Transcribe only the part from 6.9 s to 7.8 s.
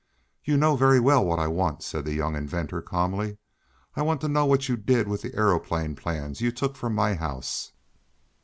my house."